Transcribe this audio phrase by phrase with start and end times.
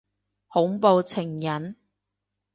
[0.47, 1.75] 恐怖情人？